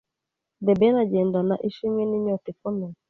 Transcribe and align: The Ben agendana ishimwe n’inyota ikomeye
The 0.65 0.73
Ben 0.79 0.95
agendana 1.03 1.55
ishimwe 1.69 2.01
n’inyota 2.05 2.47
ikomeye 2.53 2.95